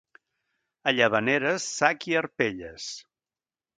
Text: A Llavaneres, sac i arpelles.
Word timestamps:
A 0.91 0.93
Llavaneres, 0.99 1.67
sac 1.75 2.07
i 2.13 2.17
arpelles. 2.23 2.89